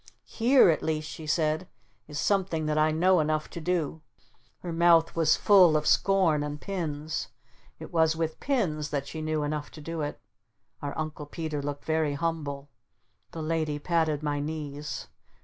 "Here 0.25 0.71
at 0.71 0.81
least," 0.81 1.07
she 1.07 1.27
said, 1.27 1.67
"is 2.07 2.17
something 2.17 2.65
that 2.65 2.77
I 2.79 2.89
know 2.89 3.19
enough 3.19 3.51
to 3.51 3.61
do." 3.61 4.01
Her 4.63 4.73
mouth 4.73 5.15
was 5.15 5.35
full 5.35 5.77
of 5.77 5.85
scorn 5.85 6.41
and 6.41 6.59
pins. 6.59 7.27
It 7.77 7.93
was 7.93 8.15
with 8.15 8.39
pins 8.39 8.89
that 8.89 9.05
she 9.05 9.21
knew 9.21 9.43
enough 9.43 9.69
to 9.77 9.79
do 9.79 10.01
it. 10.01 10.19
Our 10.81 10.97
Uncle 10.97 11.27
Peter 11.27 11.61
looked 11.61 11.85
very 11.85 12.15
humble. 12.15 12.67
The 13.29 13.43
Lady 13.43 13.77
patted 13.77 14.23
my 14.23 14.39
knees. 14.39 15.07